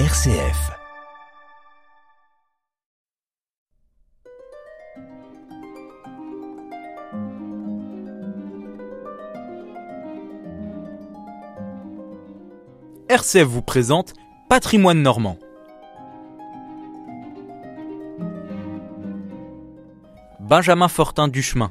RCF. 0.00 0.72
RCF 13.08 13.44
vous 13.44 13.62
présente 13.62 14.14
Patrimoine 14.48 15.00
normand. 15.00 15.38
Benjamin 20.40 20.88
Fortin 20.88 21.28
Duchemin. 21.28 21.70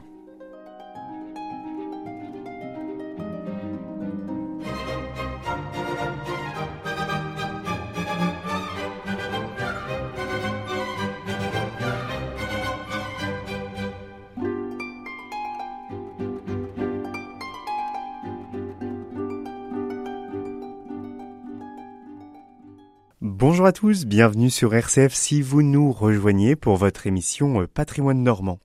Bonjour 23.26 23.66
à 23.66 23.72
tous, 23.72 24.06
bienvenue 24.06 24.50
sur 24.50 24.76
RCF 24.76 25.14
si 25.14 25.42
vous 25.42 25.62
nous 25.62 25.94
rejoignez 25.94 26.58
pour 26.58 26.76
votre 26.76 27.08
émission 27.08 27.62
euh, 27.62 27.68
Patrimoine 27.74 28.22
normand. 28.22 28.60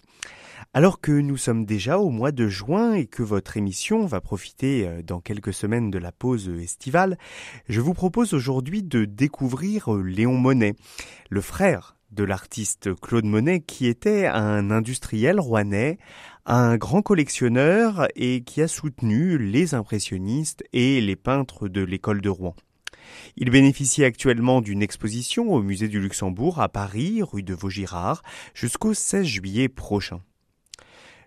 Alors 0.75 1.01
que 1.01 1.13
nous 1.13 1.37
sommes 1.37 1.65
déjà 1.65 2.01
au 2.01 2.11
mois 2.11 2.33
de 2.33 2.49
juin 2.49 2.95
et 2.95 3.07
que 3.07 3.23
votre 3.23 3.57
émission 3.57 4.05
va 4.05 4.21
profiter 4.21 4.85
euh, 4.85 5.01
dans 5.01 5.21
quelques 5.21 5.55
semaines 5.55 5.93
de 5.93 5.99
la 5.99 6.11
pause 6.11 6.49
estivale, 6.49 7.19
je 7.69 7.81
vous 7.81 7.95
propose 7.95 8.35
aujourd'hui 8.35 8.83
de 8.83 9.05
découvrir 9.05 9.95
euh, 9.95 10.03
Léon 10.03 10.35
Monet, 10.35 10.75
le 11.31 11.41
frère 11.41 11.95
de 12.11 12.25
l'artiste 12.25 12.93
Claude 13.01 13.27
Monet 13.27 13.61
qui 13.61 13.87
était 13.87 14.27
un 14.27 14.73
industriel 14.73 15.39
rouennais, 15.39 15.99
un 16.47 16.77
grand 16.79 17.03
collectionneur 17.03 18.09
et 18.17 18.43
qui 18.43 18.61
a 18.61 18.67
soutenu 18.67 19.39
les 19.39 19.75
impressionnistes 19.75 20.65
et 20.73 21.01
les 21.01 21.15
peintres 21.15 21.69
de 21.69 21.83
l'école 21.83 22.21
de 22.21 22.29
Rouen. 22.29 22.57
Il 23.37 23.51
bénéficie 23.51 24.05
actuellement 24.05 24.61
d'une 24.61 24.83
exposition 24.83 25.53
au 25.53 25.63
musée 25.63 25.89
du 25.89 26.01
Luxembourg 26.01 26.61
à 26.61 26.69
Paris, 26.69 27.23
rue 27.23 27.43
de 27.43 27.55
Vaugirard, 27.55 28.23
jusqu'au 28.55 28.95
16 28.95 29.25
juillet 29.27 29.69
prochain. 29.69 30.21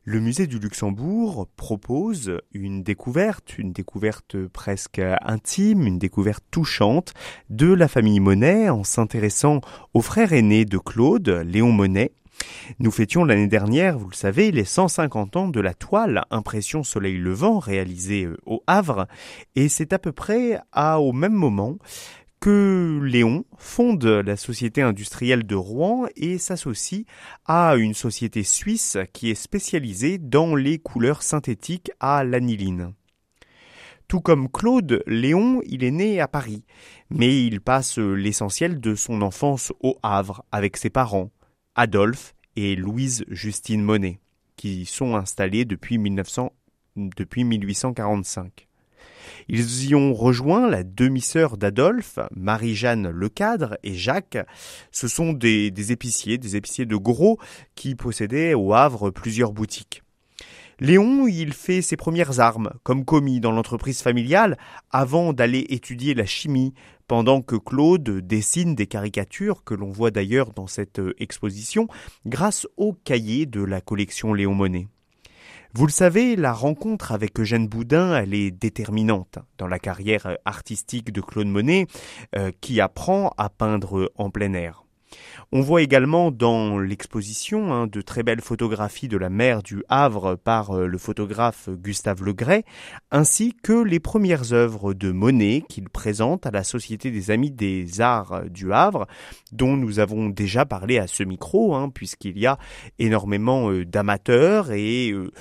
Le 0.03 0.19
musée 0.19 0.47
du 0.47 0.57
Luxembourg 0.57 1.47
propose 1.55 2.39
une 2.53 2.81
découverte, 2.81 3.59
une 3.59 3.71
découverte 3.71 4.35
presque 4.47 4.99
intime, 5.21 5.85
une 5.85 5.99
découverte 5.99 6.43
touchante 6.49 7.13
de 7.51 7.71
la 7.71 7.87
famille 7.87 8.19
Monet 8.19 8.69
en 8.69 8.83
s'intéressant 8.83 9.61
au 9.93 10.01
frère 10.01 10.33
aîné 10.33 10.65
de 10.65 10.79
Claude, 10.79 11.29
Léon 11.45 11.71
Monet, 11.71 12.13
nous 12.79 12.91
fêtions 12.91 13.23
l'année 13.23 13.47
dernière, 13.47 13.97
vous 13.97 14.09
le 14.09 14.15
savez, 14.15 14.51
les 14.51 14.65
150 14.65 15.35
ans 15.35 15.47
de 15.47 15.59
la 15.59 15.73
toile 15.73 16.23
Impression 16.31 16.83
Soleil 16.83 17.17
Levant 17.17 17.59
réalisée 17.59 18.25
euh, 18.25 18.37
au 18.45 18.63
Havre, 18.67 19.07
et 19.55 19.69
c'est 19.69 19.93
à 19.93 19.99
peu 19.99 20.11
près 20.11 20.59
au 20.75 21.13
même 21.13 21.33
moment 21.33 21.77
que 22.41 22.99
Léon 23.03 23.45
fonde 23.57 24.03
la 24.03 24.35
société 24.35 24.81
industrielle 24.81 25.45
de 25.45 25.55
Rouen 25.55 26.07
et 26.15 26.39
s'associe 26.39 27.05
à 27.45 27.75
une 27.75 27.93
société 27.93 28.43
suisse 28.43 28.97
qui 29.13 29.29
est 29.29 29.35
spécialisée 29.35 30.17
dans 30.17 30.55
les 30.55 30.79
couleurs 30.79 31.21
synthétiques 31.21 31.91
à 31.99 32.23
l'aniline. 32.23 32.93
Tout 34.07 34.21
comme 34.21 34.49
Claude, 34.49 35.03
Léon, 35.05 35.61
il 35.67 35.83
est 35.83 35.91
né 35.91 36.19
à 36.19 36.27
Paris, 36.27 36.65
mais 37.11 37.45
il 37.45 37.61
passe 37.61 37.99
l'essentiel 37.99 38.81
de 38.81 38.95
son 38.95 39.21
enfance 39.21 39.71
au 39.79 39.99
Havre 40.01 40.43
avec 40.51 40.77
ses 40.77 40.89
parents, 40.89 41.29
Adolphe 41.75 42.33
et 42.55 42.75
Louise 42.75 43.23
Justine 43.29 43.81
Monet, 43.81 44.19
qui 44.55 44.85
sont 44.85 45.15
installés 45.15 45.65
depuis, 45.65 45.97
1900, 45.97 46.51
depuis 46.95 47.43
1845. 47.43 48.67
Ils 49.47 49.89
y 49.89 49.95
ont 49.95 50.13
rejoint 50.13 50.69
la 50.69 50.83
demi-sœur 50.83 51.57
d'Adolphe, 51.57 52.19
Marie-Jeanne 52.35 53.09
Lecadre 53.09 53.77
et 53.83 53.93
Jacques. 53.93 54.37
Ce 54.91 55.07
sont 55.07 55.33
des 55.33 55.91
épiciers, 55.91 56.37
des 56.37 56.55
épiciers 56.55 56.85
de 56.85 56.95
gros 56.95 57.39
qui 57.75 57.95
possédaient 57.95 58.53
au 58.53 58.73
Havre 58.73 59.09
plusieurs 59.09 59.53
boutiques. 59.53 60.03
Léon, 60.83 61.27
il 61.27 61.53
fait 61.53 61.83
ses 61.83 61.95
premières 61.95 62.39
armes 62.39 62.71
comme 62.81 63.05
commis 63.05 63.39
dans 63.39 63.51
l'entreprise 63.51 64.01
familiale 64.01 64.57
avant 64.89 65.31
d'aller 65.31 65.63
étudier 65.69 66.15
la 66.15 66.25
chimie, 66.25 66.73
pendant 67.07 67.43
que 67.43 67.55
Claude 67.55 68.01
dessine 68.01 68.73
des 68.73 68.87
caricatures 68.87 69.63
que 69.63 69.75
l'on 69.75 69.91
voit 69.91 70.09
d'ailleurs 70.09 70.53
dans 70.53 70.65
cette 70.65 70.97
euh, 70.97 71.13
exposition 71.19 71.87
grâce 72.25 72.65
au 72.77 72.93
cahier 72.93 73.45
de 73.45 73.63
la 73.63 73.79
collection 73.79 74.33
Léon 74.33 74.55
Monnet. 74.55 74.87
Vous 75.75 75.85
le 75.85 75.91
savez, 75.91 76.35
la 76.35 76.51
rencontre 76.51 77.11
avec 77.11 77.39
Eugène 77.39 77.67
Boudin, 77.67 78.17
elle 78.17 78.33
est 78.33 78.49
déterminante 78.49 79.37
dans 79.59 79.67
la 79.67 79.77
carrière 79.77 80.35
artistique 80.45 81.11
de 81.11 81.21
Claude 81.21 81.45
Monet, 81.45 81.85
euh, 82.35 82.51
qui 82.59 82.81
apprend 82.81 83.35
à 83.37 83.49
peindre 83.49 84.11
en 84.15 84.31
plein 84.31 84.53
air. 84.53 84.80
On 85.51 85.61
voit 85.61 85.81
également 85.81 86.31
dans 86.31 86.79
l'exposition 86.79 87.73
hein, 87.73 87.87
de 87.87 88.01
très 88.01 88.23
belles 88.23 88.41
photographies 88.41 89.07
de 89.07 89.17
la 89.17 89.29
mer 89.29 89.63
du 89.63 89.83
Havre 89.89 90.35
par 90.35 90.71
euh, 90.71 90.87
le 90.87 90.97
photographe 90.97 91.69
Gustave 91.69 92.23
Legray, 92.23 92.63
ainsi 93.11 93.53
que 93.61 93.73
les 93.83 93.99
premières 93.99 94.53
œuvres 94.53 94.93
de 94.93 95.11
Monet 95.11 95.63
qu'il 95.67 95.89
présente 95.89 96.45
à 96.45 96.51
la 96.51 96.63
Société 96.63 97.11
des 97.11 97.31
Amis 97.31 97.51
des 97.51 97.99
Arts 98.01 98.43
du 98.49 98.71
Havre, 98.71 99.07
dont 99.51 99.75
nous 99.75 99.99
avons 99.99 100.29
déjà 100.29 100.65
parlé 100.65 100.97
à 100.97 101.07
ce 101.07 101.23
micro, 101.23 101.75
hein, 101.75 101.89
puisqu'il 101.89 102.37
y 102.37 102.45
a 102.45 102.57
énormément 102.99 103.69
euh, 103.71 103.85
d'amateurs 103.85 104.71
et 104.71 105.11
euh, 105.11 105.31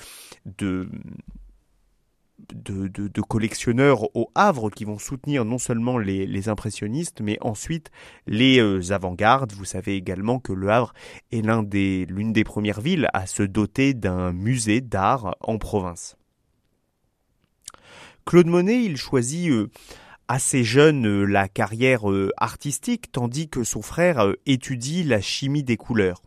de 2.53 3.21
collectionneurs 3.21 4.15
au 4.15 4.29
Havre 4.35 4.69
qui 4.69 4.85
vont 4.85 4.99
soutenir 4.99 5.45
non 5.45 5.57
seulement 5.57 5.97
les, 5.97 6.49
impressionnistes, 6.49 7.21
mais 7.21 7.37
ensuite 7.41 7.91
les 8.27 8.59
euh, 8.59 8.91
avant-gardes. 8.91 9.53
Vous 9.53 9.65
savez 9.65 9.95
également 9.95 10.39
que 10.39 10.53
le 10.53 10.69
Havre 10.69 10.93
est 11.31 11.41
l'un 11.41 11.63
des, 11.63 12.05
l'une 12.05 12.33
des 12.33 12.43
premières 12.43 12.81
villes 12.81 13.09
à 13.13 13.25
se 13.25 13.43
doter 13.43 13.93
d'un 13.93 14.31
musée 14.33 14.81
d'art 14.81 15.35
en 15.41 15.57
province. 15.57 16.17
Claude 18.25 18.47
Monet, 18.47 18.83
il 18.83 18.97
choisit 18.97 19.49
euh, 19.51 19.69
assez 20.27 20.63
jeune 20.63 21.05
euh, 21.05 21.25
la 21.25 21.47
carrière 21.47 22.03
artistique, 22.37 23.11
tandis 23.11 23.49
que 23.49 23.63
son 23.63 23.81
frère 23.81 24.33
étudie 24.45 25.03
la 25.03 25.21
chimie 25.21 25.63
des 25.63 25.77
couleurs. 25.77 26.21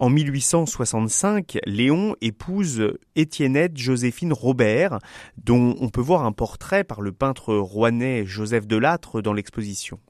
En 0.00 0.10
1865, 0.10 1.58
Léon 1.66 2.16
épouse 2.20 2.94
Étiennette 3.14 3.76
Joséphine 3.76 4.32
Robert, 4.32 4.98
dont 5.36 5.76
on 5.80 5.88
peut 5.88 6.00
voir 6.00 6.24
un 6.24 6.32
portrait 6.32 6.82
par 6.82 7.00
le 7.00 7.12
peintre 7.12 7.54
rouennais 7.54 8.26
Joseph 8.26 8.66
Delattre 8.66 9.22
dans 9.22 9.32
l'exposition. 9.32 10.00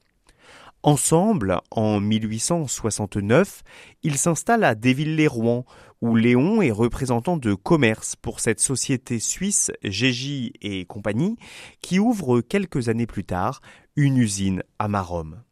Ensemble, 0.81 1.61
en 1.69 1.99
1869, 1.99 3.61
ils 4.01 4.17
s'installent 4.17 4.63
à 4.63 4.73
Déville-les-Rouen, 4.73 5.65
où 6.01 6.15
Léon 6.15 6.63
est 6.63 6.71
représentant 6.71 7.37
de 7.37 7.53
commerce 7.53 8.15
pour 8.15 8.39
cette 8.39 8.59
société 8.59 9.19
suisse 9.19 9.71
Gégy 9.83 10.53
et 10.61 10.85
compagnie, 10.85 11.37
qui 11.81 11.99
ouvre 11.99 12.41
quelques 12.41 12.89
années 12.89 13.07
plus 13.07 13.23
tard 13.23 13.61
une 13.95 14.17
usine 14.17 14.63
à 14.79 14.87
Maromme. 14.87 15.43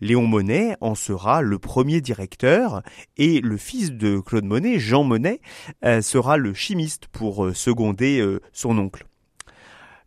Léon 0.00 0.26
Monet 0.26 0.76
en 0.80 0.94
sera 0.94 1.42
le 1.42 1.58
premier 1.58 2.00
directeur 2.00 2.82
et 3.16 3.40
le 3.40 3.56
fils 3.56 3.92
de 3.92 4.18
Claude 4.20 4.44
Monet, 4.44 4.78
Jean 4.78 5.04
Monet, 5.04 5.40
euh, 5.84 6.02
sera 6.02 6.36
le 6.36 6.54
chimiste 6.54 7.06
pour 7.08 7.44
euh, 7.44 7.54
seconder 7.54 8.20
euh, 8.20 8.40
son 8.52 8.78
oncle. 8.78 9.06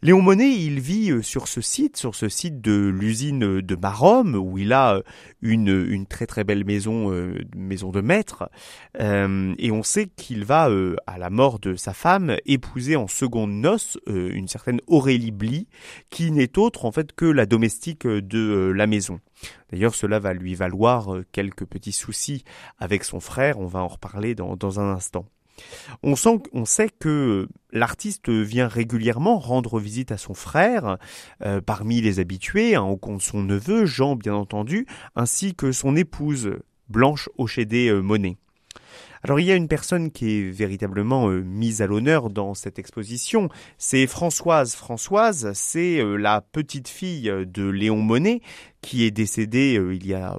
Léon 0.04 0.22
Monet, 0.22 0.54
il 0.54 0.80
vit 0.80 1.10
euh, 1.10 1.24
sur 1.24 1.48
ce 1.48 1.60
site, 1.60 1.98
sur 1.98 2.14
ce 2.14 2.30
site 2.30 2.62
de 2.62 2.88
l'usine 2.88 3.62
de 3.62 3.76
Maromme, 3.76 4.36
où 4.36 4.60
il 4.60 4.72
a 4.72 4.98
euh, 4.98 5.02
une, 5.42 6.06
très 6.06 6.28
très 6.28 6.44
belle 6.44 6.66
maison, 6.66 7.12
euh, 7.12 7.40
maison 7.56 7.90
de 7.90 8.02
maître, 8.02 8.48
et 9.00 9.72
on 9.72 9.82
sait 9.82 10.08
qu'il 10.16 10.46
va, 10.46 10.70
à 11.08 11.18
la 11.18 11.30
mort 11.32 11.60
de 11.60 11.76
sa 11.76 11.94
femme, 11.94 12.36
épouser 12.46 12.96
en 12.96 13.08
seconde 13.08 13.52
noce 13.52 13.98
une 14.08 14.48
certaine 14.48 14.82
Aurélie 14.88 15.32
Bly, 15.32 15.68
qui 16.10 16.32
n'est 16.32 16.58
autre 16.58 16.86
en 16.86 16.92
fait 16.92 17.14
que 17.14 17.26
la 17.26 17.46
domestique 17.46 18.06
de 18.06 18.72
la 18.76 18.88
maison. 18.88 19.20
D'ailleurs, 19.72 19.96
cela 19.96 20.20
va 20.20 20.34
lui 20.34 20.56
valoir 20.56 21.20
quelques 21.32 21.66
petits 21.66 21.92
soucis 21.92 22.44
avec 22.80 23.04
son 23.04 23.20
frère, 23.20 23.60
on 23.60 23.68
va 23.68 23.80
en 23.80 23.88
reparler 23.88 24.36
dans 24.36 24.80
un 24.80 24.92
instant. 24.92 25.26
On, 26.04 26.16
sent, 26.16 26.40
on 26.54 26.66
sait 26.66 26.90
que 26.90 27.48
l'artiste 27.72 28.30
vient 28.30 28.68
régulièrement 28.68 29.40
rendre 29.40 29.80
visite 29.80 30.12
à 30.12 30.18
son 30.18 30.34
frère, 30.34 30.98
euh, 31.44 31.62
parmi 31.62 32.02
les 32.02 32.20
habitués, 32.20 32.76
hein, 32.76 32.84
au 32.84 32.98
compte 32.98 33.22
son 33.22 33.42
neveu, 33.42 33.86
Jean 33.86 34.16
bien 34.16 34.36
entendu, 34.36 34.86
ainsi 35.16 35.56
que 35.56 35.72
son 35.72 35.96
épouse, 35.96 36.52
Blanche 36.90 37.30
Ochédé 37.38 37.90
euh, 37.90 38.02
Monet. 38.02 38.38
Alors 39.24 39.40
il 39.40 39.48
y 39.48 39.52
a 39.52 39.56
une 39.56 39.68
personne 39.68 40.12
qui 40.12 40.38
est 40.38 40.52
véritablement 40.52 41.30
euh, 41.30 41.42
mise 41.42 41.82
à 41.82 41.88
l'honneur 41.88 42.30
dans 42.30 42.54
cette 42.54 42.80
exposition, 42.80 43.50
c'est 43.78 44.08
Françoise. 44.08 44.76
Françoise, 44.76 45.52
c'est 45.54 46.02
la 46.18 46.42
petite 46.42 46.88
fille 46.88 47.32
de 47.46 47.68
Léon 47.68 47.98
Monnet 47.98 48.42
qui 48.82 49.04
est 49.06 49.12
décédée 49.12 49.82
il 49.92 50.06
y 50.06 50.14
a 50.14 50.38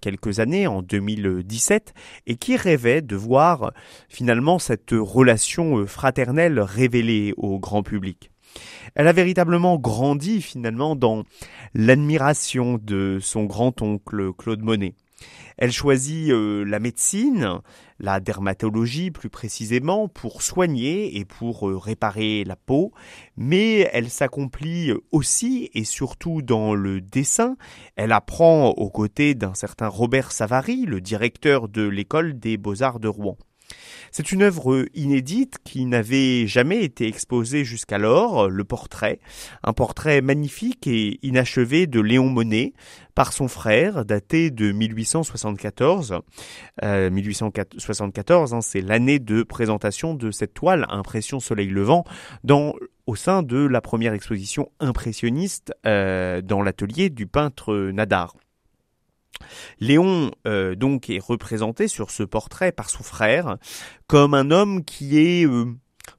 quelques 0.00 0.40
années, 0.40 0.66
en 0.66 0.82
2017, 0.82 1.92
et 2.26 2.36
qui 2.36 2.56
rêvait 2.56 3.02
de 3.02 3.16
voir 3.16 3.72
finalement 4.08 4.58
cette 4.58 4.92
relation 4.92 5.86
fraternelle 5.86 6.60
révélée 6.60 7.34
au 7.36 7.58
grand 7.58 7.82
public. 7.82 8.29
Elle 8.94 9.08
a 9.08 9.12
véritablement 9.12 9.78
grandi 9.78 10.42
finalement 10.42 10.96
dans 10.96 11.24
l'admiration 11.74 12.78
de 12.82 13.18
son 13.20 13.44
grand-oncle 13.44 14.32
Claude 14.34 14.62
Monet. 14.62 14.94
Elle 15.58 15.72
choisit 15.72 16.30
euh, 16.30 16.64
la 16.64 16.78
médecine, 16.78 17.60
la 17.98 18.18
dermatologie 18.18 19.10
plus 19.10 19.28
précisément, 19.28 20.08
pour 20.08 20.40
soigner 20.40 21.18
et 21.18 21.26
pour 21.26 21.68
euh, 21.68 21.76
réparer 21.76 22.44
la 22.44 22.56
peau, 22.56 22.92
mais 23.36 23.88
elle 23.92 24.08
s'accomplit 24.08 24.92
aussi 25.12 25.70
et 25.74 25.84
surtout 25.84 26.40
dans 26.40 26.74
le 26.74 27.02
dessin. 27.02 27.56
Elle 27.96 28.12
apprend 28.12 28.70
aux 28.70 28.90
côtés 28.90 29.34
d'un 29.34 29.54
certain 29.54 29.88
Robert 29.88 30.32
Savary, 30.32 30.86
le 30.86 31.02
directeur 31.02 31.68
de 31.68 31.82
l'école 31.82 32.38
des 32.38 32.56
beaux-arts 32.56 33.00
de 33.00 33.08
Rouen. 33.08 33.36
C'est 34.10 34.32
une 34.32 34.42
œuvre 34.42 34.86
inédite 34.94 35.58
qui 35.64 35.84
n'avait 35.86 36.46
jamais 36.46 36.82
été 36.82 37.06
exposée 37.06 37.64
jusqu'alors, 37.64 38.48
le 38.48 38.64
portrait, 38.64 39.20
un 39.62 39.72
portrait 39.72 40.20
magnifique 40.20 40.86
et 40.86 41.18
inachevé 41.22 41.86
de 41.86 42.00
Léon 42.00 42.28
Monet 42.28 42.74
par 43.14 43.32
son 43.32 43.48
frère, 43.48 44.04
daté 44.04 44.50
de 44.50 44.72
1874. 44.72 46.20
1874, 46.82 48.52
euh, 48.52 48.56
hein, 48.56 48.60
c'est 48.60 48.80
l'année 48.80 49.18
de 49.18 49.42
présentation 49.42 50.14
de 50.14 50.30
cette 50.30 50.54
toile, 50.54 50.86
Impression 50.88 51.38
Soleil 51.38 51.68
Levant, 51.68 52.04
au 53.06 53.16
sein 53.16 53.42
de 53.42 53.58
la 53.58 53.80
première 53.80 54.12
exposition 54.12 54.70
impressionniste 54.80 55.72
euh, 55.86 56.40
dans 56.42 56.62
l'atelier 56.62 57.10
du 57.10 57.26
peintre 57.26 57.90
Nadar. 57.92 58.34
Léon 59.78 60.30
euh, 60.46 60.74
donc 60.74 61.10
est 61.10 61.18
représenté 61.18 61.88
sur 61.88 62.10
ce 62.10 62.22
portrait 62.22 62.72
par 62.72 62.90
son 62.90 63.02
frère 63.02 63.56
comme 64.06 64.34
un 64.34 64.50
homme 64.50 64.84
qui 64.84 65.18
est 65.18 65.46
euh, 65.46 65.66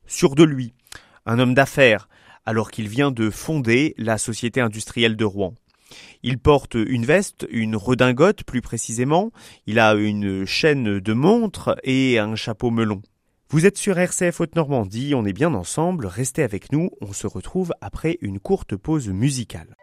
sûr 0.08 0.36
de 0.36 0.44
lui, 0.44 0.74
un 1.26 1.40
homme 1.40 1.54
d'affaires, 1.54 2.10
alors 2.46 2.72
qu'il 2.72 2.88
vient 2.88 3.12
de 3.12 3.30
fonder 3.30 3.94
la 3.98 4.18
Société 4.18 4.62
industrielle 4.62 5.16
de 5.16 5.26
Rouen. 5.26 5.54
Il 6.24 6.40
porte 6.40 6.76
une 6.76 7.06
veste, 7.06 7.48
une 7.52 7.76
redingote 7.76 8.44
plus 8.44 8.62
précisément, 8.62 9.32
il 9.66 9.80
a 9.80 9.94
une 9.94 10.46
chaîne 10.46 11.00
de 11.00 11.14
montre 11.14 11.78
et 11.84 12.18
un 12.20 12.36
chapeau 12.36 12.72
melon. 12.72 13.02
Vous 13.50 13.66
êtes 13.66 13.78
sur 13.78 14.00
RCF 14.00 14.40
Haute-Normandie, 14.40 15.14
on 15.14 15.26
est 15.26 15.34
bien 15.34 15.54
ensemble, 15.54 16.06
restez 16.06 16.44
avec 16.44 16.72
nous, 16.72 16.90
on 17.02 17.12
se 17.12 17.28
retrouve 17.28 17.74
après 17.82 18.18
une 18.22 18.40
courte 18.40 18.78
pause 18.78 19.10
musicale. 19.10 19.76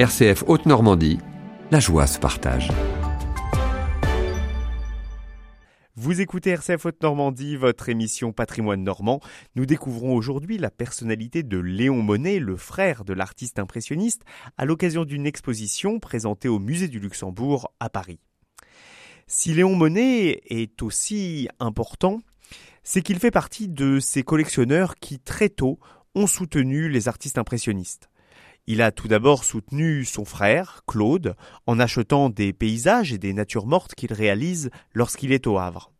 RCF 0.00 0.44
Haute-Normandie, 0.46 1.18
la 1.70 1.78
joie 1.78 2.06
se 2.06 2.18
partage. 2.18 2.72
Vous 5.94 6.22
écoutez 6.22 6.48
RCF 6.48 6.86
Haute-Normandie, 6.86 7.56
votre 7.56 7.90
émission 7.90 8.32
Patrimoine 8.32 8.82
normand. 8.82 9.20
Nous 9.56 9.66
découvrons 9.66 10.14
aujourd'hui 10.14 10.56
la 10.56 10.70
personnalité 10.70 11.42
de 11.42 11.58
Léon 11.58 12.00
Monet, 12.00 12.38
le 12.38 12.56
frère 12.56 13.04
de 13.04 13.12
l'artiste 13.12 13.58
impressionniste, 13.58 14.22
à 14.56 14.64
l'occasion 14.64 15.04
d'une 15.04 15.26
exposition 15.26 15.98
présentée 15.98 16.48
au 16.48 16.58
Musée 16.58 16.88
du 16.88 16.98
Luxembourg 16.98 17.70
à 17.78 17.90
Paris. 17.90 18.20
Si 19.26 19.52
Léon 19.52 19.76
Monet 19.76 20.40
est 20.48 20.80
aussi 20.80 21.50
important, 21.58 22.20
c'est 22.84 23.02
qu'il 23.02 23.18
fait 23.18 23.30
partie 23.30 23.68
de 23.68 24.00
ces 24.00 24.22
collectionneurs 24.22 24.94
qui 24.94 25.18
très 25.18 25.50
tôt 25.50 25.78
ont 26.14 26.26
soutenu 26.26 26.88
les 26.88 27.06
artistes 27.06 27.36
impressionnistes. 27.36 28.09
Il 28.72 28.82
a 28.82 28.92
tout 28.92 29.08
d'abord 29.08 29.42
soutenu 29.42 30.04
son 30.04 30.24
frère, 30.24 30.84
Claude, 30.86 31.34
en 31.66 31.80
achetant 31.80 32.30
des 32.30 32.52
paysages 32.52 33.12
et 33.12 33.18
des 33.18 33.32
natures 33.32 33.66
mortes 33.66 33.96
qu'il 33.96 34.12
réalise 34.12 34.70
lorsqu'il 34.94 35.32
est 35.32 35.48
au 35.48 35.58
Havre. 35.58 35.90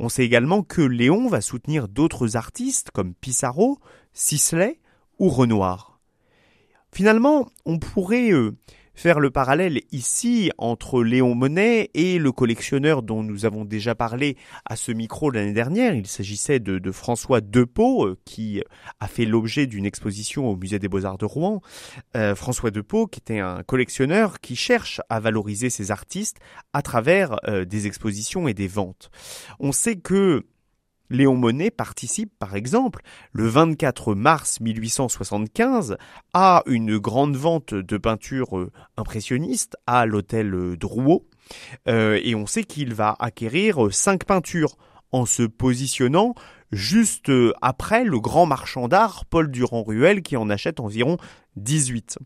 On 0.00 0.08
sait 0.08 0.24
également 0.24 0.64
que 0.64 0.82
Léon 0.82 1.28
va 1.28 1.40
soutenir 1.40 1.86
d'autres 1.86 2.36
artistes 2.36 2.90
comme 2.90 3.14
Pissarro, 3.14 3.78
Sisley 4.12 4.80
ou 5.20 5.28
Renoir. 5.28 6.00
Finalement, 6.90 7.46
on 7.66 7.78
pourrait 7.78 8.32
euh, 8.32 8.56
faire 8.96 9.20
le 9.20 9.30
parallèle 9.30 9.80
ici 9.92 10.50
entre 10.58 11.04
Léon 11.04 11.34
Monet 11.34 11.90
et 11.94 12.18
le 12.18 12.32
collectionneur 12.32 13.02
dont 13.02 13.22
nous 13.22 13.44
avons 13.44 13.64
déjà 13.64 13.94
parlé 13.94 14.36
à 14.64 14.74
ce 14.74 14.90
micro 14.90 15.30
l'année 15.30 15.52
dernière. 15.52 15.94
Il 15.94 16.06
s'agissait 16.06 16.58
de, 16.58 16.90
François 16.90 17.40
Depeau, 17.40 18.06
euh, 18.06 18.18
qui 18.24 18.62
a 19.00 19.06
fait 19.06 19.26
l'objet 19.26 19.66
d'une 19.66 19.84
exposition 19.84 20.48
au 20.48 20.56
Musée 20.56 20.78
des 20.78 20.88
Beaux-Arts 20.88 21.18
de 21.18 21.26
Rouen. 21.26 21.60
Euh, 22.16 22.34
François 22.34 22.70
Depeau, 22.70 23.06
qui 23.06 23.20
était 23.20 23.40
un 23.40 23.62
collectionneur 23.62 24.40
qui 24.40 24.56
cherche 24.56 25.00
à 25.10 25.20
valoriser 25.20 25.68
ses 25.68 25.90
artistes 25.90 26.38
à 26.72 26.80
travers 26.80 27.36
euh, 27.48 27.64
des 27.64 27.86
expositions 27.86 28.48
et 28.48 28.54
des 28.54 28.68
ventes. 28.68 29.10
On 29.60 29.72
sait 29.72 29.96
que 29.96 30.46
Léon 31.10 31.36
Monet 31.36 31.70
participe, 31.70 32.32
par 32.38 32.56
exemple, 32.56 33.02
le 33.32 33.46
24 33.46 34.14
mars 34.14 34.60
1875 34.60 35.96
à 36.34 36.62
une 36.66 36.98
grande 36.98 37.36
vente 37.36 37.74
de 37.74 37.96
peintures 37.96 38.58
euh, 38.58 38.72
impressionnistes 38.96 39.76
à 39.86 40.06
l'hôtel 40.06 40.54
euh, 40.54 40.76
Drouot. 40.76 41.26
Euh, 41.88 42.20
et 42.22 42.34
on 42.34 42.46
sait 42.46 42.64
qu'il 42.64 42.94
va 42.94 43.14
acquérir 43.20 43.92
cinq 43.92 44.24
peintures 44.24 44.76
en 45.12 45.26
se 45.26 45.44
positionnant 45.44 46.34
juste 46.72 47.30
après 47.62 48.04
le 48.04 48.18
grand 48.18 48.44
marchand 48.44 48.88
d'art 48.88 49.24
Paul 49.26 49.50
Durand-Ruel 49.50 50.22
qui 50.22 50.36
en 50.36 50.50
achète 50.50 50.80
environ 50.80 51.16
18. 51.54 52.18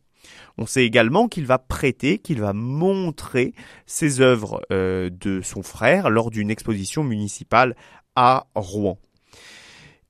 On 0.57 0.65
sait 0.65 0.85
également 0.85 1.29
qu'il 1.29 1.45
va 1.45 1.59
prêter, 1.59 2.19
qu'il 2.19 2.41
va 2.41 2.55
montrer 2.55 3.53
ses 3.87 4.23
œuvres 4.23 4.63
de 4.71 5.41
son 5.43 5.63
frère 5.63 6.09
lors 6.09 6.31
d'une 6.31 6.51
exposition 6.51 7.05
municipale 7.05 7.77
à 8.17 8.47
Rouen. 8.55 8.99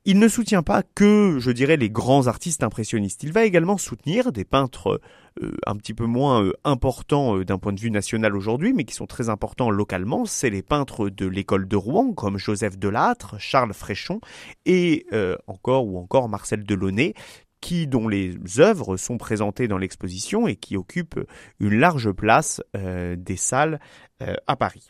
Il 0.07 0.19
ne 0.19 0.29
soutient 0.29 0.63
pas 0.63 0.83
que, 0.83 1.37
je 1.41 1.51
dirais, 1.51 1.77
les 1.77 1.91
grands 1.91 2.27
artistes 2.27 2.63
impressionnistes. 2.63 3.23
Il 3.23 3.33
va 3.33 3.45
également 3.45 3.77
soutenir 3.77 4.33
des 4.33 4.45
peintres 4.45 4.99
euh, 5.43 5.53
un 5.67 5.77
petit 5.77 5.93
peu 5.93 6.07
moins 6.07 6.43
euh, 6.43 6.53
importants 6.65 7.37
euh, 7.37 7.45
d'un 7.45 7.59
point 7.59 7.75
de 7.75 7.81
vue 7.81 7.91
national 7.91 8.35
aujourd'hui, 8.35 8.73
mais 8.73 8.85
qui 8.85 8.95
sont 8.95 9.07
très 9.07 9.29
importants 9.29 9.71
localement. 9.71 10.25
C'est 10.25 10.49
les 10.49 10.63
peintres 10.63 11.11
de 11.11 11.27
l'école 11.27 11.69
de 11.69 11.77
Rouen, 11.77 12.15
comme 12.15 12.39
Joseph 12.39 12.79
Delattre, 12.79 13.39
Charles 13.39 13.75
Fréchon 13.75 14.21
et 14.65 15.07
encore 15.47 15.87
ou 15.87 15.99
encore 15.99 16.29
Marcel 16.29 16.65
Delaunay, 16.65 17.13
qui 17.61 17.87
dont 17.87 18.09
les 18.09 18.39
œuvres 18.59 18.97
sont 18.97 19.19
présentées 19.19 19.69
dans 19.69 19.79
l'exposition 19.79 20.49
et 20.49 20.57
qui 20.57 20.79
occupent 20.79 21.21
une 21.59 21.79
large 21.79 22.11
place 22.13 22.63
des 22.75 23.37
salles 23.37 23.81
à 24.47 24.57
Paris. 24.57 24.89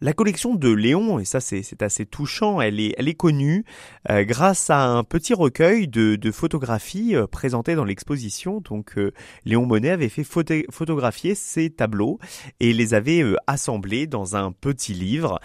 La 0.00 0.12
collection 0.12 0.54
de 0.54 0.70
Léon, 0.70 1.18
et 1.18 1.24
ça 1.24 1.40
c'est 1.40 1.82
assez 1.82 2.06
touchant, 2.06 2.60
elle 2.60 2.78
est, 2.78 3.14
connue 3.14 3.64
euh, 4.10 4.22
grâce 4.22 4.70
à 4.70 4.84
un 4.84 5.02
petit 5.02 5.34
recueil 5.34 5.88
de, 5.88 6.30
photographies 6.30 7.16
euh, 7.16 7.26
présentées 7.26 7.74
dans 7.74 7.84
l'exposition. 7.84 8.60
Donc 8.60 8.96
euh, 8.96 9.12
Léon 9.44 9.66
Monet 9.66 9.90
avait 9.90 10.08
fait 10.08 10.24
photographier 10.24 11.34
ces 11.34 11.70
tableaux 11.70 12.20
et 12.60 12.72
les 12.72 12.94
avait 12.94 13.24
assemblés 13.46 14.06
dans 14.06 14.36
un 14.36 14.52
petit 14.52 14.94
livre 14.94 15.40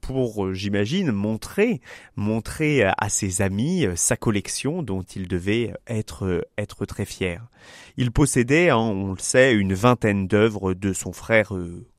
pour, 0.00 0.54
j'imagine, 0.54 1.12
montrer, 1.12 1.80
montrer 2.16 2.84
à 2.84 3.08
ses 3.08 3.42
amis 3.42 3.86
sa 3.94 4.16
collection 4.16 4.82
dont 4.82 5.02
il 5.02 5.28
devait 5.28 5.74
être, 5.86 6.46
être 6.56 6.86
très 6.86 7.04
fier. 7.04 7.46
Il 7.96 8.12
possédait, 8.12 8.70
hein, 8.70 8.78
on 8.78 9.12
le 9.12 9.18
sait, 9.18 9.54
une 9.54 9.74
vingtaine 9.74 10.28
d'œuvres 10.28 10.74
de 10.74 10.92
son 10.92 11.12
frère 11.12 11.52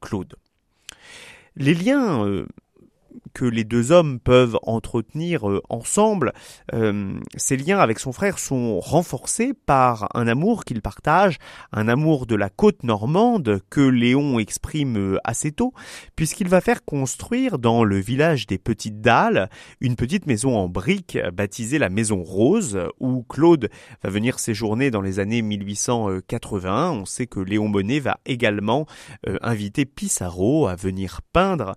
Claude. 0.08 0.36
Les 1.58 1.74
liens 1.74 2.26
euh, 2.26 2.48
que 3.34 3.46
les 3.46 3.64
deux 3.64 3.92
hommes 3.92 4.20
peuvent 4.20 4.58
entretenir 4.64 5.50
euh, 5.50 5.62
ensemble, 5.70 6.34
euh, 6.74 7.20
ces 7.36 7.58
liens 7.58 7.80
avec 7.80 8.00
son 8.00 8.12
frère 8.12 8.40
sont 8.40 8.80
renforcés 8.80 9.54
par 9.54 10.10
un 10.14 10.28
amour 10.28 10.66
qu'il 10.66 10.82
partage, 10.82 11.38
un 11.72 11.88
amour 11.88 12.26
de 12.26 12.36
la 12.36 12.50
côte 12.50 12.84
normande 12.84 13.62
que 13.70 13.82
Léon 13.82 14.40
exprime 14.40 14.98
euh, 14.98 15.18
assez 15.24 15.52
tôt, 15.52 15.74
puisqu'il 16.16 16.48
va 16.48 16.62
faire 16.62 16.86
construire 16.86 17.60
dans 17.60 17.84
le 17.84 17.98
village 17.98 18.48
des 18.48 18.58
Petites 18.58 19.02
Dalles 19.02 19.50
une 19.82 19.96
petite 19.96 20.26
maison 20.26 20.58
en 20.58 20.68
briques 20.68 21.18
baptisée 21.34 21.80
la 21.80 21.90
Maison 21.90 22.22
Rose, 22.22 22.80
où 23.00 23.24
Claude 23.24 23.70
va 24.04 24.10
venir 24.10 24.40
séjourner 24.40 24.92
dans 24.92 25.02
les 25.02 25.20
années 25.20 25.42
1880. 25.42 26.92
On 26.92 27.06
sait 27.06 27.28
que 27.28 27.40
Léon 27.40 27.68
Monet 27.68 28.00
va 28.00 28.20
également 28.26 28.86
inviter 29.42 29.86
Pissarro 29.86 30.68
à 30.68 30.76
venir 30.76 31.22
peindre 31.34 31.76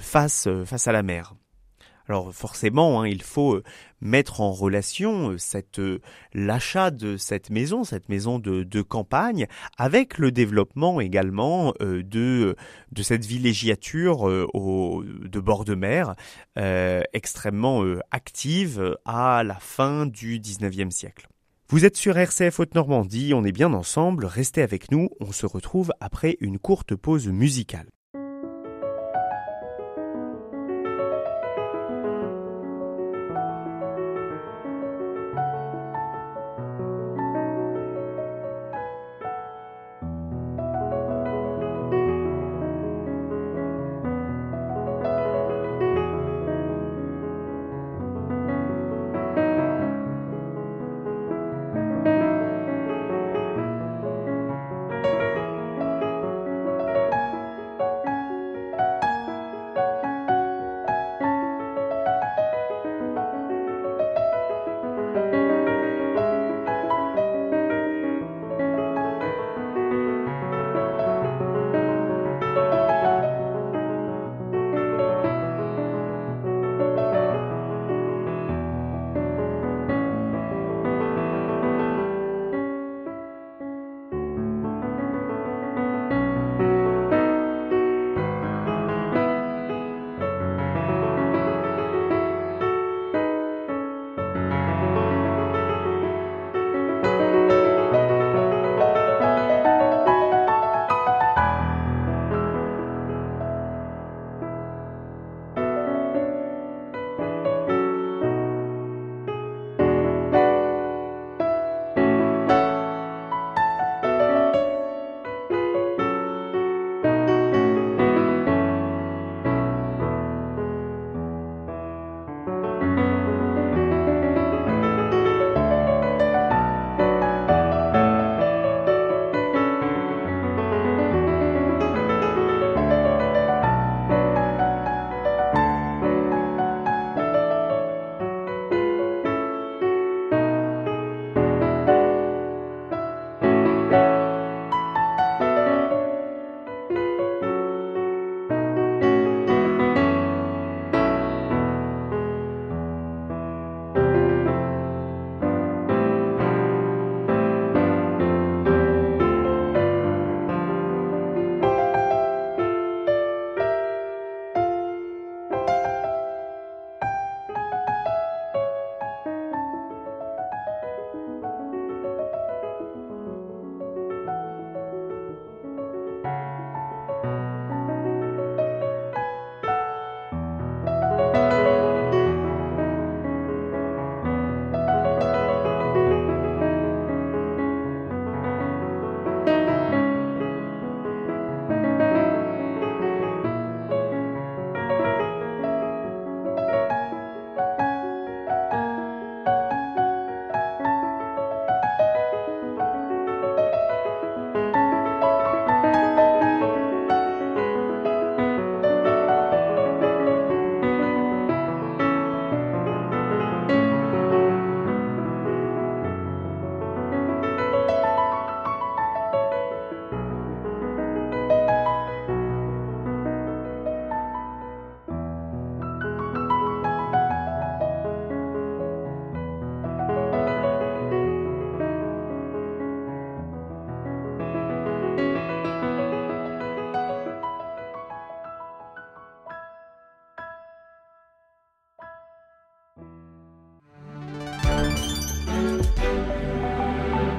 face, 0.00 0.48
face 0.64 0.88
à 0.88 0.92
la 0.92 0.97
mer. 1.02 1.34
Alors 2.08 2.32
forcément, 2.32 3.02
hein, 3.02 3.06
il 3.06 3.22
faut 3.22 3.56
euh, 3.56 3.62
mettre 4.00 4.40
en 4.40 4.50
relation 4.50 5.32
euh, 5.32 5.62
euh, 5.78 5.98
l'achat 6.32 6.90
de 6.90 7.18
cette 7.18 7.50
maison, 7.50 7.84
cette 7.84 8.08
maison 8.08 8.38
de, 8.38 8.82
campagne, 8.82 9.46
avec 9.76 10.16
le 10.16 10.32
développement 10.32 11.00
également 11.00 11.74
de 11.80 12.56
cette 13.02 13.26
villégiature 13.26 14.26
de 14.28 15.40
bord 15.40 15.64
de 15.64 15.74
mer 15.74 16.14
extrêmement 17.12 17.84
active 18.10 18.96
à 19.04 19.42
la 19.44 19.56
fin 19.56 20.06
du 20.06 20.38
19e 20.38 20.90
siècle. 20.90 21.26
Vous 21.68 21.84
êtes 21.84 21.96
sur 21.96 22.16
RCF 22.16 22.60
Haute-Normandie, 22.60 23.34
on 23.34 23.44
est 23.44 23.52
bien 23.52 23.74
ensemble, 23.74 24.24
restez 24.24 24.62
avec 24.62 24.90
nous, 24.90 25.10
on 25.20 25.32
se 25.32 25.44
retrouve 25.44 25.92
après 26.00 26.36
une 26.40 26.58
courte 26.58 26.94
pause 26.94 27.28
musicale. 27.28 27.88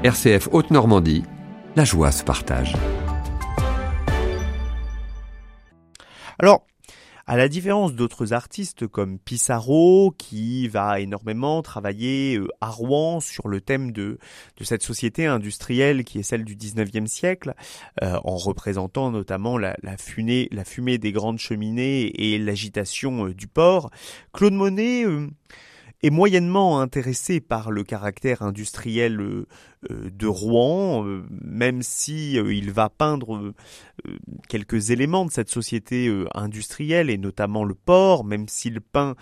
RCF 0.02 0.48
Haute-Normandie, 0.54 1.26
la 1.76 1.84
joie 1.84 2.14
se 2.14 2.24
partage. 2.24 2.74
Alors, 6.42 6.66
à 7.28 7.36
la 7.36 7.50
différence 7.50 7.94
d'autres 7.94 8.32
artistes 8.32 8.88
comme 8.88 9.20
Pissarro, 9.20 10.16
qui 10.18 10.70
va 10.70 11.02
énormément 11.02 11.62
travailler 11.62 12.38
euh, 12.38 12.48
à 12.62 12.70
Rouen 12.70 13.20
sur 13.20 13.50
le 13.50 13.60
thème 13.60 13.92
de, 13.92 14.20
de 14.56 14.64
cette 14.64 14.84
société 14.84 15.26
industrielle 15.26 16.06
qui 16.06 16.20
est 16.20 16.24
celle 16.24 16.46
du 16.46 16.56
19e 16.56 17.08
siècle, 17.08 17.54
euh, 18.02 18.18
en 18.24 18.38
représentant 18.38 19.12
notamment 19.12 19.58
la, 19.58 19.76
fumée 19.98 20.48
des 20.98 21.12
grandes 21.12 21.40
cheminées 21.40 22.06
et 22.34 22.38
l'agitation 22.38 23.26
euh, 23.26 23.34
du 23.34 23.48
port, 23.50 23.90
Claude 24.32 24.54
Monet 24.54 25.04
est 26.02 26.10
moyennement 26.10 26.80
intéressé 26.80 27.42
par 27.42 27.72
le 27.72 27.84
caractère 27.84 28.42
industriel 28.42 29.20
euh, 29.20 29.48
euh, 29.92 30.10
de 30.10 30.28
Rouen, 30.28 31.06
euh, 31.06 31.24
même 31.30 31.82
si 31.82 32.34
il 32.34 32.72
va 32.72 32.90
peindre 32.90 33.54
quelques 34.48 34.92
éléments 34.92 35.26
de 35.26 35.32
cette 35.32 35.50
société 35.50 36.10
industrielle 36.34 37.10
et 37.10 37.18
notamment 37.18 37.66
le 37.66 37.76
port, 37.76 38.24
même 38.24 38.48
s'il 38.48 38.80
peint 38.80 39.16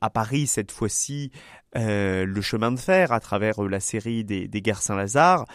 à 0.00 0.10
Paris 0.10 0.46
cette 0.46 0.72
fois-ci 0.72 1.30
le 1.74 2.40
chemin 2.40 2.72
de 2.72 2.78
fer 2.78 3.12
à 3.12 3.20
travers 3.20 3.62
la 3.62 3.80
série 3.80 4.24
des, 4.24 4.46
des 4.46 4.60
Guerres 4.60 4.82
Saint-Lazare. 4.82 5.46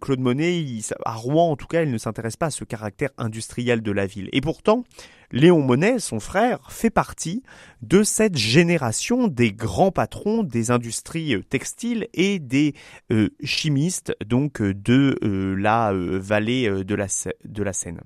Claude 0.00 0.20
Monet, 0.20 0.64
à 1.04 1.14
Rouen 1.14 1.52
en 1.52 1.56
tout 1.56 1.66
cas, 1.66 1.82
il 1.82 1.92
ne 1.92 1.98
s'intéresse 1.98 2.36
pas 2.36 2.46
à 2.46 2.50
ce 2.50 2.64
caractère 2.64 3.10
industriel 3.16 3.82
de 3.82 3.92
la 3.92 4.06
ville. 4.06 4.28
Et 4.32 4.40
pourtant, 4.40 4.84
Léon 5.30 5.60
Monnet, 5.60 5.98
son 5.98 6.20
frère, 6.20 6.70
fait 6.70 6.90
partie 6.90 7.42
de 7.82 8.02
cette 8.02 8.36
génération 8.36 9.28
des 9.28 9.52
grands 9.52 9.92
patrons 9.92 10.42
des 10.42 10.70
industries 10.70 11.34
euh, 11.34 11.42
textiles 11.42 12.08
et 12.14 12.38
des 12.38 12.74
euh, 13.12 13.28
chimistes 13.44 14.14
donc 14.24 14.62
euh, 14.62 14.72
de 14.72 15.18
la 15.58 15.92
vallée 15.92 16.68
de 16.84 16.94
la, 16.94 17.08
Seine. 17.72 18.00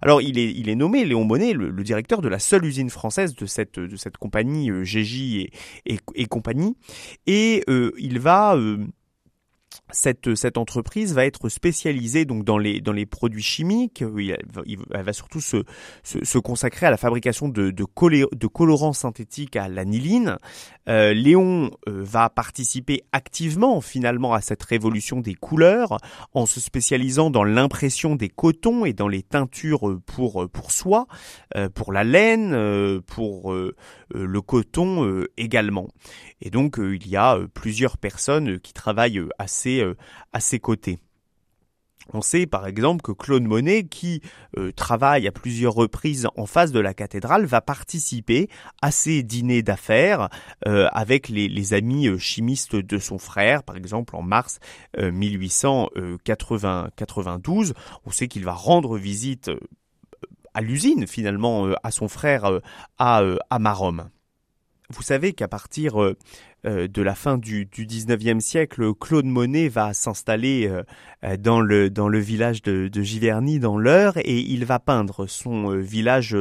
Alors 0.00 0.22
il 0.22 0.38
est, 0.38 0.74
nommé 0.74 1.04
Léon 1.04 1.24
Monnet 1.24 1.52
le, 1.52 1.70
directeur 1.82 2.20
de 2.20 2.28
la 2.28 2.38
seule 2.38 2.64
usine 2.64 2.90
française 2.90 3.34
de 3.34 3.46
cette, 3.46 3.78
de 3.78 3.96
cette 3.96 4.16
compagnie 4.16 4.70
et, 4.70 5.50
et, 6.14 6.26
compagnie 6.26 6.76
et 7.26 7.64
il 7.98 8.18
va 8.20 8.56
cette, 9.90 10.34
cette 10.34 10.58
entreprise 10.58 11.14
va 11.14 11.24
être 11.26 11.48
spécialisée 11.48 12.24
donc 12.24 12.44
dans 12.44 12.58
les, 12.58 12.80
dans 12.80 12.92
les 12.92 13.06
produits 13.06 13.42
chimiques. 13.42 14.02
Elle 14.02 15.04
va, 15.04 15.12
surtout 15.12 15.40
se, 15.40 15.64
se, 16.02 16.38
consacrer 16.38 16.86
à 16.86 16.90
la 16.90 16.96
fabrication 16.96 17.48
de, 17.48 17.70
de, 17.70 17.84
de 18.34 18.46
colorants 18.46 18.92
synthétiques 18.92 19.56
à 19.56 19.68
l'aniline. 19.68 20.38
Euh, 20.88 21.14
Léon 21.14 21.70
euh, 21.88 22.02
va 22.02 22.28
participer 22.28 23.02
activement 23.12 23.80
finalement 23.80 24.34
à 24.34 24.40
cette 24.40 24.62
révolution 24.62 25.20
des 25.20 25.34
couleurs 25.34 25.98
en 26.34 26.46
se 26.46 26.60
spécialisant 26.60 27.30
dans 27.30 27.44
l'impression 27.44 28.16
des 28.16 28.28
cotons 28.28 28.84
et 28.84 28.92
dans 28.92 29.08
les 29.08 29.22
teintures 29.22 29.98
pour, 30.06 30.48
pour 30.50 30.72
soie, 30.72 31.06
euh, 31.56 31.68
pour 31.68 31.92
la 31.92 32.04
laine, 32.04 33.00
pour 33.06 33.54
le 33.54 34.40
coton 34.40 35.24
également. 35.36 35.88
Et 36.40 36.50
donc 36.50 36.76
il 36.78 37.06
y 37.08 37.16
a 37.16 37.38
plusieurs 37.54 37.96
personnes 37.96 38.60
qui 38.60 38.72
travaillent 38.72 39.22
assez 39.38 39.83
euh, 39.84 39.94
à 40.32 40.40
ses 40.40 40.58
côtés. 40.58 40.98
On 42.12 42.20
sait 42.20 42.46
par 42.46 42.66
exemple 42.66 43.00
que 43.00 43.12
Claude 43.12 43.44
Monet, 43.44 43.84
qui 43.84 44.20
euh, 44.58 44.72
travaille 44.72 45.26
à 45.26 45.32
plusieurs 45.32 45.72
reprises 45.72 46.28
en 46.36 46.44
face 46.44 46.70
de 46.70 46.80
la 46.80 46.92
cathédrale, 46.92 47.46
va 47.46 47.62
participer 47.62 48.50
à 48.82 48.90
ces 48.90 49.22
dîners 49.22 49.62
d'affaires 49.62 50.28
euh, 50.66 50.86
avec 50.92 51.30
les, 51.30 51.72
amis 51.72 52.10
chimistes 52.18 52.76
de 52.76 52.98
son 52.98 53.16
frère, 53.18 53.62
par 53.62 53.76
exemple 53.76 54.16
en 54.16 54.22
mars 54.22 54.58
1892. 54.98 57.72
On 58.04 58.10
sait 58.10 58.28
qu'il 58.28 58.44
va 58.44 58.52
rendre 58.52 58.98
visite 58.98 59.50
à 60.52 60.60
l'usine 60.60 61.06
finalement 61.06 61.68
à 61.82 61.90
son 61.90 62.08
frère 62.08 62.60
à, 62.98 63.22
à 63.48 63.58
Marom. 63.58 64.10
Vous 64.90 65.02
savez 65.02 65.32
qu'à 65.32 65.48
partir 65.48 66.14
de 66.64 67.02
la 67.02 67.14
fin 67.14 67.36
du, 67.36 67.66
du 67.66 67.86
19e 67.86 68.40
siècle, 68.40 68.94
Claude 68.94 69.26
Monet 69.26 69.68
va 69.68 69.92
s'installer 69.92 70.66
euh, 70.66 70.82
euh, 71.24 71.36
dans 71.36 71.60
le, 71.60 71.90
dans 71.90 72.08
le 72.08 72.18
village 72.18 72.62
de, 72.62 72.90
Giverny, 73.02 73.58
dans 73.58 73.76
l'Eure, 73.76 74.16
et 74.16 74.38
il 74.38 74.64
va 74.64 74.78
peindre 74.78 75.26
son 75.26 75.76
village 75.76 76.36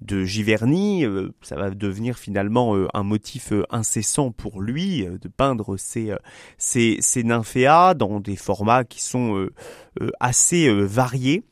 de 0.00 0.24
Giverny. 0.24 1.04
Ça 1.42 1.56
va 1.56 1.70
devenir 1.70 2.18
finalement 2.18 2.76
un 2.92 3.02
motif 3.02 3.52
incessant 3.70 4.32
pour 4.32 4.60
lui, 4.60 5.04
de 5.04 5.28
peindre 5.28 5.76
ses, 5.76 6.12
ses, 6.56 6.96
ses 7.00 7.22
nymphéas 7.22 7.94
dans 7.94 8.20
des 8.20 8.36
formats 8.36 8.84
qui 8.84 9.02
sont 9.02 9.48
assez 10.20 10.68
variés. 10.70 11.44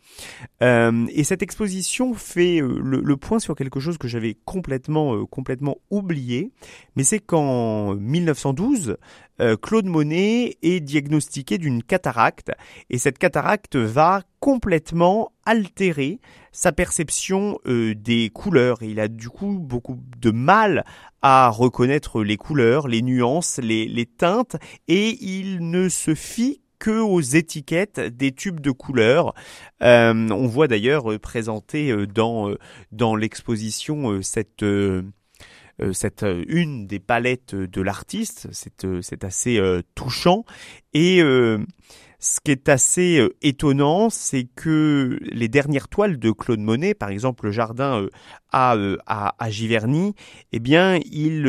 Euh, 0.63 1.07
et 1.11 1.25
cette 1.25 1.43
exposition 1.43 2.15
fait 2.15 2.59
le, 2.61 3.01
le, 3.01 3.17
point 3.17 3.39
sur 3.39 3.55
quelque 3.55 3.81
chose 3.81 3.99
que 3.99 4.09
j'avais 4.09 4.37
complètement, 4.45 5.25
complètement 5.27 5.79
oublié, 5.91 6.53
mais 6.97 7.05
c'est 7.05 7.19
qu'en 7.19 7.95
1912, 7.95 8.97
euh, 9.41 9.57
Claude 9.57 9.87
Monet 9.87 10.57
est 10.63 10.81
diagnostiqué 10.81 11.59
d'une 11.59 11.83
cataracte 11.83 12.53
et 12.89 12.99
cette 12.99 13.19
cataracte 13.19 13.77
va 13.77 14.23
complètement 14.41 15.33
altérer 15.45 16.21
sa 16.53 16.73
perception 16.73 17.59
euh, 17.67 17.95
des 17.95 18.31
couleurs. 18.31 18.83
il 18.83 18.99
a 18.99 19.09
du 19.09 19.29
coup 19.29 19.59
beaucoup 19.59 19.99
de 20.19 20.31
mal 20.31 20.85
à 21.21 21.51
reconnaître 21.51 22.23
les 22.23 22.37
couleurs, 22.37 22.89
les 22.89 23.03
nuances, 23.03 23.59
les, 23.63 24.07
teintes 24.07 24.57
et 24.89 25.19
il 25.23 25.71
ne 25.71 25.89
se 25.89 26.15
fie 26.15 26.61
que 26.79 27.01
aux 27.01 27.21
étiquettes 27.21 28.01
des 28.01 28.33
tubes 28.33 28.61
de 28.61 28.71
couleurs. 28.71 29.35
Euh, 29.83 30.29
on 30.31 30.47
voit 30.47 30.69
d'ailleurs 30.69 31.19
présenter 31.21 31.95
dans, 32.07 32.55
dans 32.93 33.17
l'exposition 33.17 34.23
cette 34.23 34.63
euh, 35.83 35.93
cette 35.93 36.23
euh, 36.23 36.43
une 36.49 36.87
des 36.87 37.01
palettes 37.01 37.55
de 37.55 37.83
l'artiste. 37.83 38.49
C'est 38.53 38.85
euh, 38.85 39.01
c'est 39.03 39.25
assez 39.25 39.61
touchant 39.95 40.45
et 40.93 41.21
ce 42.19 42.41
qui 42.43 42.51
est 42.51 42.69
assez 42.71 43.23
étonnant, 43.43 44.09
c'est 44.09 44.45
que 44.45 45.19
les 45.21 45.49
dernières 45.49 45.89
toiles 45.89 46.19
de 46.19 46.31
Claude 46.31 46.61
Monet, 46.61 46.95
par 46.95 47.11
exemple 47.11 47.45
le 47.47 47.53
jardin 47.53 48.07
à, 48.53 48.75
à, 49.07 49.35
à 49.39 49.51
Giverny, 49.51 50.15
eh 50.53 50.59
bien, 50.59 50.99
il 51.05 51.47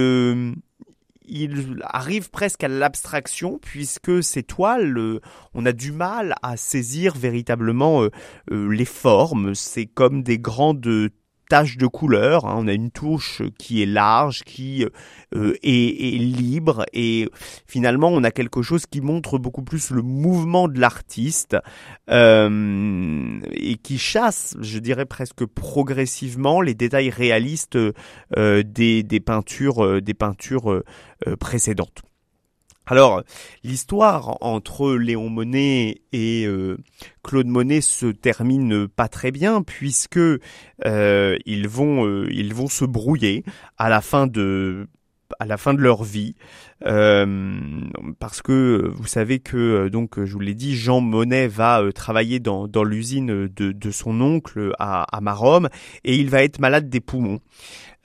il 1.27 1.81
arrive 1.83 2.29
presque 2.29 2.63
à 2.63 2.67
l'abstraction 2.67 3.59
puisque 3.61 4.23
ces 4.23 4.43
toiles, 4.43 5.19
on 5.53 5.65
a 5.65 5.71
du 5.71 5.91
mal 5.91 6.35
à 6.41 6.57
saisir 6.57 7.15
véritablement 7.15 8.07
les 8.49 8.85
formes. 8.85 9.53
C'est 9.55 9.85
comme 9.85 10.23
des 10.23 10.39
grandes 10.39 11.09
tache 11.49 11.77
de 11.77 11.87
couleur. 11.87 12.45
Hein. 12.45 12.55
On 12.57 12.67
a 12.67 12.73
une 12.73 12.91
touche 12.91 13.41
qui 13.57 13.81
est 13.81 13.85
large, 13.85 14.43
qui 14.43 14.85
euh, 15.35 15.53
est, 15.63 16.17
libre, 16.17 16.85
et 16.93 17.29
finalement 17.67 18.09
on 18.09 18.23
a 18.23 18.31
quelque 18.31 18.61
chose 18.61 18.85
qui 18.85 19.01
montre 19.01 19.37
beaucoup 19.37 19.63
plus 19.63 19.91
le 19.91 20.01
mouvement 20.01 20.67
de 20.67 20.79
l'artiste 20.79 21.57
euh, 22.09 23.39
et 23.51 23.75
qui 23.75 23.97
chasse, 23.97 24.55
je 24.61 24.79
dirais 24.79 25.05
presque 25.05 25.45
progressivement, 25.45 26.61
les 26.61 26.73
détails 26.73 27.09
réalistes 27.09 27.77
euh, 28.37 28.63
des 28.63 29.19
peintures 29.19 30.83
précédentes. 31.39 32.01
Alors, 32.89 33.21
l'histoire 33.65 34.37
entre 34.39 34.93
Léon 34.93 35.29
Monet 35.29 36.03
et 36.13 36.45
euh, 36.47 36.77
Claude 37.21 37.47
Monet 37.47 37.81
se 37.81 38.05
termine 38.05 38.87
pas 38.87 39.09
très 39.09 39.31
bien 39.31 39.61
puisque 39.61 40.17
euh, 40.17 41.37
ils 41.45 41.67
vont 41.67 42.05
euh, 42.05 42.29
ils 42.31 42.53
vont 42.53 42.69
se 42.69 42.85
brouiller 42.85 43.43
à 43.77 43.89
la 43.89 43.99
fin 43.99 44.25
de 44.25 44.87
à 45.37 45.45
la 45.45 45.57
fin 45.57 45.73
de 45.73 45.81
leur 45.81 46.05
vie 46.05 46.35
parce 46.79 48.41
que 48.41 48.89
vous 48.95 49.07
savez 49.07 49.39
que 49.39 49.89
donc 49.89 50.23
je 50.23 50.31
vous 50.31 50.39
l'ai 50.39 50.55
dit 50.55 50.73
Jean 50.73 51.01
Monnet 51.01 51.49
va 51.49 51.83
travailler 51.93 52.39
dans, 52.39 52.69
dans 52.69 52.85
l'usine 52.85 53.47
de, 53.47 53.73
de 53.73 53.91
son 53.91 54.21
oncle 54.21 54.71
à, 54.79 55.03
à 55.13 55.19
Marom 55.19 55.67
et 56.05 56.15
il 56.15 56.29
va 56.29 56.43
être 56.43 56.59
malade 56.59 56.89
des 56.89 57.01
poumons. 57.01 57.41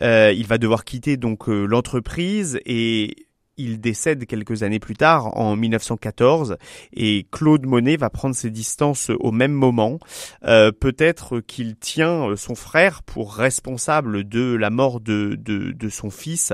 il 0.01 0.47
va 0.49 0.59
devoir 0.59 0.85
quitter 0.85 1.16
donc 1.16 1.47
l'entreprise 1.47 2.59
et 2.66 3.14
il 3.57 3.81
décède 3.81 4.27
quelques 4.27 4.62
années 4.62 4.79
plus 4.79 4.97
tard, 4.97 5.37
en 5.38 5.57
1914, 5.57 6.57
et 6.95 7.27
Claude 7.31 7.67
Monet 7.67 7.97
va 7.97 8.11
prendre 8.11 8.35
ses 8.35 8.51
distances 8.51 9.11
au 9.21 9.33
même 9.33 9.53
moment. 9.53 9.99
Euh, 10.45 10.73
peut-être 10.73 11.41
qu'il 11.41 11.77
tient 11.77 12.35
son 12.37 12.55
frère 12.55 13.03
pour 13.03 13.35
responsable 13.35 14.29
de 14.29 14.55
la 14.55 14.71
mort 14.71 15.01
de, 15.01 15.37
de, 15.38 15.88
son 15.88 16.11
fils. 16.11 16.53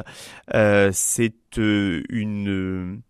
Euh, 0.54 0.90
c'est 0.92 1.34
euh, 1.58 2.02
une... 2.08 3.02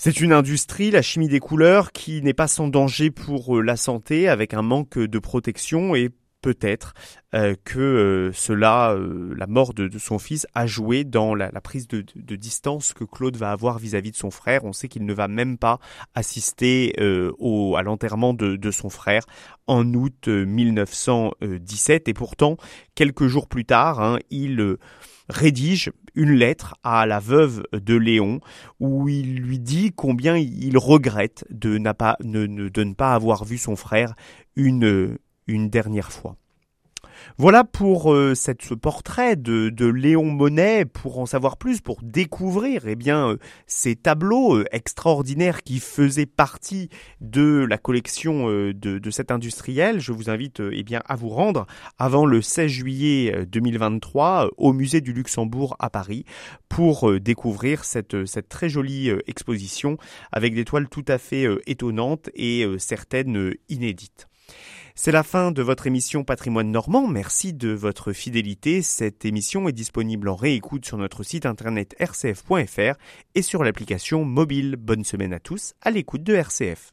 C'est 0.00 0.20
une 0.20 0.32
industrie, 0.32 0.92
la 0.92 1.02
chimie 1.02 1.26
des 1.26 1.40
couleurs, 1.40 1.90
qui 1.90 2.22
n'est 2.22 2.32
pas 2.32 2.46
sans 2.46 2.68
danger 2.68 3.10
pour 3.10 3.60
la 3.60 3.74
santé, 3.74 4.28
avec 4.28 4.54
un 4.54 4.62
manque 4.62 4.96
de 4.96 5.18
protection 5.18 5.96
et 5.96 6.10
peut-être 6.40 6.94
euh, 7.34 7.54
que 7.64 7.78
euh, 7.78 8.32
cela, 8.32 8.92
euh, 8.92 9.34
la 9.36 9.46
mort 9.46 9.74
de, 9.74 9.90
son 9.98 10.18
fils, 10.18 10.46
a 10.54 10.66
joué 10.66 11.04
dans 11.04 11.34
la, 11.34 11.50
prise 11.60 11.88
de, 11.88 12.02
distance 12.36 12.92
que 12.92 13.04
Claude 13.04 13.36
va 13.36 13.50
avoir 13.50 13.78
vis-à-vis 13.78 14.12
de 14.12 14.16
son 14.16 14.30
frère. 14.30 14.64
On 14.64 14.72
sait 14.72 14.88
qu'il 14.88 15.04
ne 15.04 15.12
va 15.12 15.28
même 15.28 15.58
pas 15.58 15.78
assister 16.14 16.94
au, 17.38 17.76
à 17.76 17.82
l'enterrement 17.82 18.34
de, 18.34 18.70
son 18.70 18.90
frère 18.90 19.24
en 19.66 19.92
août 19.94 20.28
1917 20.28 22.08
et 22.08 22.14
pourtant, 22.14 22.56
quelques 22.94 23.26
jours 23.26 23.48
plus 23.48 23.64
tard, 23.64 24.00
hein, 24.00 24.18
il 24.30 24.76
rédige 25.28 25.90
une 26.14 26.32
lettre 26.32 26.74
à 26.82 27.06
la 27.06 27.20
veuve 27.20 27.62
de 27.72 27.94
Léon 27.94 28.40
où 28.80 29.08
il 29.08 29.36
lui 29.36 29.58
dit 29.58 29.92
combien 29.94 30.36
il 30.36 30.78
regrette 30.78 31.44
de, 31.50 31.78
pas, 31.92 32.16
de 32.20 32.46
ne 32.46 32.94
pas 32.94 33.14
avoir 33.14 33.44
vu 33.44 33.58
son 33.58 33.76
frère 33.76 34.14
une, 34.56 35.18
une 35.48 35.68
dernière 35.70 36.12
fois. 36.12 36.36
Voilà 37.36 37.64
pour 37.64 38.12
euh, 38.12 38.34
ce 38.34 38.74
portrait 38.74 39.36
de, 39.36 39.86
Léon 39.86 40.24
Monet. 40.24 40.84
Pour 40.84 41.18
en 41.18 41.26
savoir 41.26 41.56
plus, 41.56 41.80
pour 41.80 42.00
découvrir 42.02 42.86
eh 42.86 42.96
bien, 42.96 43.30
euh, 43.30 43.36
ces 43.66 43.96
tableaux 43.96 44.56
euh, 44.56 44.64
extraordinaires 44.72 45.62
qui 45.62 45.80
faisaient 45.80 46.26
partie 46.26 46.88
de 47.20 47.66
la 47.68 47.78
collection 47.78 48.48
de, 48.48 49.10
cet 49.10 49.30
industriel, 49.30 50.00
je 50.00 50.12
vous 50.12 50.30
invite 50.30 50.60
eh 50.72 50.82
bien, 50.82 51.02
à 51.06 51.16
vous 51.16 51.28
rendre 51.28 51.66
avant 51.98 52.26
le 52.26 52.42
16 52.42 52.70
juillet 52.70 53.46
2023 53.46 54.50
au 54.56 54.72
musée 54.72 55.00
du 55.00 55.12
Luxembourg 55.12 55.76
à 55.78 55.90
Paris 55.90 56.24
pour 56.68 57.18
découvrir 57.20 57.84
cette 57.84 58.48
très 58.48 58.68
jolie 58.68 59.10
exposition 59.26 59.96
avec 60.30 60.54
des 60.54 60.64
toiles 60.64 60.88
tout 60.88 61.04
à 61.08 61.18
fait 61.18 61.46
étonnantes 61.66 62.28
et 62.34 62.66
certaines 62.78 63.54
inédites. 63.68 64.28
C'est 65.00 65.12
la 65.12 65.22
fin 65.22 65.52
de 65.52 65.62
votre 65.62 65.86
émission 65.86 66.24
Patrimoine 66.24 66.72
Normand. 66.72 67.06
Merci 67.06 67.52
de 67.52 67.68
votre 67.68 68.12
fidélité. 68.12 68.82
Cette 68.82 69.24
émission 69.24 69.68
est 69.68 69.72
disponible 69.72 70.28
en 70.28 70.34
réécoute 70.34 70.84
sur 70.84 70.98
notre 70.98 71.22
site 71.22 71.46
internet 71.46 71.94
rcf.fr 72.00 72.98
et 73.36 73.42
sur 73.42 73.62
l'application 73.62 74.24
mobile. 74.24 74.74
Bonne 74.74 75.04
semaine 75.04 75.32
à 75.32 75.38
tous 75.38 75.74
à 75.82 75.92
l'écoute 75.92 76.24
de 76.24 76.34
RCF. 76.34 76.90